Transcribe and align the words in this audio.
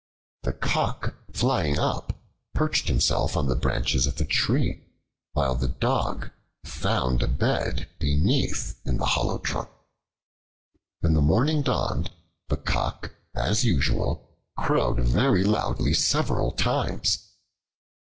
The 0.41 0.53
Cock 0.53 1.13
flying 1.31 1.77
up, 1.77 2.17
perched 2.55 2.87
himself 2.87 3.37
on 3.37 3.45
the 3.45 3.55
branches 3.55 4.07
of 4.07 4.19
a 4.19 4.25
tree, 4.25 4.83
while 5.33 5.53
the 5.53 5.67
Dog 5.67 6.31
found 6.65 7.21
a 7.21 7.27
bed 7.27 7.87
beneath 7.99 8.81
in 8.83 8.97
the 8.97 9.05
hollow 9.05 9.37
trunk. 9.37 9.69
When 11.01 11.13
the 11.13 11.21
morning 11.21 11.61
dawned, 11.61 12.09
the 12.49 12.57
Cock, 12.57 13.11
as 13.35 13.63
usual, 13.63 14.27
crowed 14.57 15.01
very 15.01 15.43
loudly 15.43 15.93
several 15.93 16.49
times. 16.51 17.19